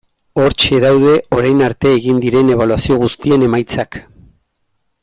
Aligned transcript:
Hortxe 0.43 0.79
daude 0.83 1.13
orain 1.41 1.61
arte 1.67 1.91
egin 1.99 2.23
diren 2.25 2.51
ebaluazio 2.57 2.99
guztien 3.05 3.47
emaitzak. 3.51 4.03